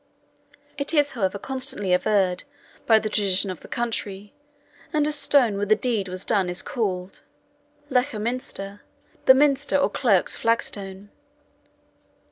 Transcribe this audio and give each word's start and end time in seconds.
It 0.79 0.95
is, 0.95 1.11
however, 1.11 1.37
constantly 1.37 1.93
averred 1.93 2.43
by 2.87 2.97
the 2.97 3.07
tradition 3.07 3.51
of 3.51 3.59
the 3.59 3.67
country, 3.67 4.33
and 4.91 5.05
a 5.05 5.11
stone 5.11 5.57
where 5.57 5.65
the 5.67 5.75
deed 5.75 6.07
was 6.07 6.25
done 6.25 6.49
is 6.49 6.63
called 6.63 7.21
Leck 7.91 8.11
a 8.11 8.17
Mhinisteir, 8.17 8.79
the 9.27 9.35
Minister 9.35 9.77
or 9.77 9.91
Clerk's 9.91 10.35
Flagstone. 10.35 11.11